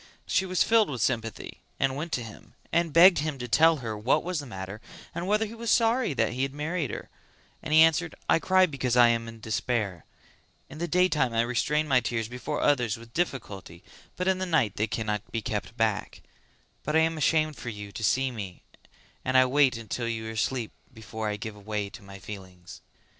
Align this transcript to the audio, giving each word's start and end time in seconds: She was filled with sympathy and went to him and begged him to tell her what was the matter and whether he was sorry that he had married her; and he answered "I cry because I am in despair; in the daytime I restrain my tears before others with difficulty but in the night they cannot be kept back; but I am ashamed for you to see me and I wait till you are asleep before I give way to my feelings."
She 0.25 0.47
was 0.47 0.63
filled 0.63 0.89
with 0.89 0.99
sympathy 0.99 1.61
and 1.79 1.95
went 1.95 2.11
to 2.13 2.23
him 2.23 2.55
and 2.73 2.91
begged 2.91 3.19
him 3.19 3.37
to 3.37 3.47
tell 3.47 3.77
her 3.85 3.95
what 3.95 4.23
was 4.23 4.39
the 4.39 4.47
matter 4.47 4.81
and 5.13 5.27
whether 5.27 5.45
he 5.45 5.53
was 5.53 5.69
sorry 5.69 6.15
that 6.15 6.33
he 6.33 6.41
had 6.41 6.55
married 6.55 6.89
her; 6.89 7.09
and 7.61 7.71
he 7.71 7.81
answered 7.83 8.15
"I 8.27 8.39
cry 8.39 8.65
because 8.65 8.97
I 8.97 9.09
am 9.09 9.27
in 9.27 9.39
despair; 9.39 10.05
in 10.71 10.79
the 10.79 10.87
daytime 10.87 11.35
I 11.35 11.41
restrain 11.41 11.87
my 11.87 11.99
tears 11.99 12.27
before 12.27 12.61
others 12.61 12.97
with 12.97 13.13
difficulty 13.13 13.83
but 14.15 14.27
in 14.27 14.39
the 14.39 14.47
night 14.47 14.75
they 14.75 14.87
cannot 14.87 15.31
be 15.31 15.43
kept 15.43 15.77
back; 15.77 16.23
but 16.81 16.95
I 16.95 17.01
am 17.01 17.15
ashamed 17.15 17.57
for 17.57 17.69
you 17.69 17.91
to 17.91 18.03
see 18.03 18.31
me 18.31 18.63
and 19.23 19.37
I 19.37 19.45
wait 19.45 19.87
till 19.91 20.07
you 20.07 20.25
are 20.29 20.31
asleep 20.31 20.71
before 20.91 21.27
I 21.29 21.35
give 21.35 21.53
way 21.67 21.91
to 21.91 22.01
my 22.01 22.17
feelings." 22.17 22.81